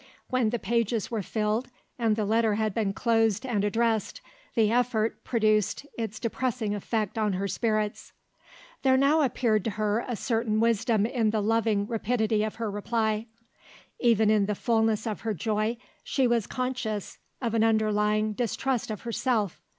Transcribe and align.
When 0.31 0.49
the 0.49 0.57
pages 0.57 1.11
were 1.11 1.21
filled, 1.21 1.67
and 1.99 2.15
the 2.15 2.25
letter 2.25 2.55
had 2.55 2.73
been 2.73 2.91
closed 2.91 3.45
and 3.45 3.63
addressed, 3.63 4.19
the 4.55 4.71
effort 4.71 5.23
produced 5.23 5.85
its 5.95 6.19
depressing 6.19 6.73
effect 6.73 7.19
on 7.19 7.33
her 7.33 7.47
spirits. 7.47 8.11
There 8.81 8.97
now 8.97 9.21
appeared 9.21 9.63
to 9.65 9.69
her 9.69 10.03
a 10.07 10.15
certain 10.15 10.59
wisdom 10.59 11.05
in 11.05 11.29
the 11.29 11.39
loving 11.43 11.85
rapidity 11.85 12.43
of 12.43 12.55
her 12.55 12.71
reply. 12.71 13.27
Even 13.99 14.31
in 14.31 14.47
the 14.47 14.55
fullness 14.55 15.05
of 15.05 15.21
her 15.21 15.35
joy, 15.35 15.77
she 16.03 16.25
was 16.25 16.47
conscious 16.47 17.19
of 17.39 17.53
an 17.53 17.63
underlying 17.63 18.33
distrust 18.33 18.89
of 18.89 19.01
herself. 19.01 19.61